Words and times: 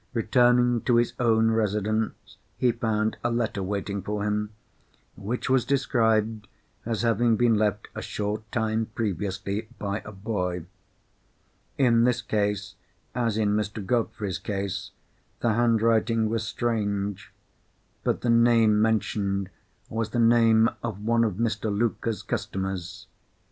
Returning 0.15 0.81
to 0.85 0.95
his 0.95 1.13
own 1.19 1.51
residence, 1.51 2.37
he 2.57 2.71
found 2.71 3.17
a 3.23 3.29
letter 3.29 3.61
waiting 3.61 4.01
for 4.01 4.23
him, 4.23 4.49
which 5.15 5.47
was 5.47 5.63
described 5.63 6.47
as 6.87 7.03
having 7.03 7.35
been 7.37 7.53
left 7.53 7.87
a 7.93 8.01
short 8.01 8.51
time 8.51 8.87
previously 8.95 9.67
by 9.77 10.01
a 10.03 10.11
boy. 10.11 10.65
In 11.77 12.03
this 12.03 12.19
case, 12.23 12.73
as 13.13 13.37
in 13.37 13.55
Mr. 13.55 13.85
Godfrey's 13.85 14.39
case, 14.39 14.89
the 15.41 15.53
handwriting 15.53 16.29
was 16.29 16.41
strange; 16.47 17.31
but 18.03 18.21
the 18.21 18.29
name 18.31 18.81
mentioned 18.81 19.51
was 19.87 20.09
the 20.09 20.19
name 20.19 20.67
of 20.81 21.05
one 21.05 21.23
of 21.23 21.33
Mr. 21.33 21.71
Luker's 21.71 22.23
customers. 22.23 23.05